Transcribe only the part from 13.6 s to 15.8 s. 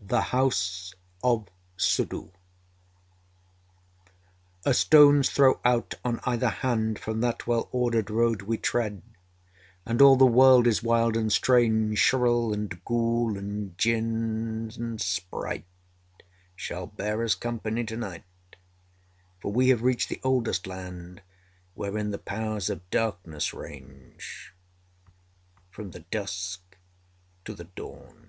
Djinn and sprite